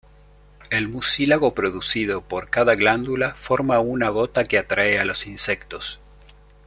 El 0.71 0.87
mucílago 0.89 1.53
producido 1.53 2.21
por 2.23 2.49
cada 2.49 2.73
glándula 2.73 3.35
forma 3.35 3.79
una 3.81 4.09
gota 4.09 4.45
que 4.45 4.57
atrae 4.57 4.97
a 4.97 5.05
los 5.05 5.27
insectos. 5.27 5.99